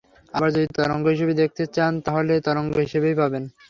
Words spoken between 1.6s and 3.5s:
চান, তাহলে তরঙ্গ হিসেবেই পাবেন।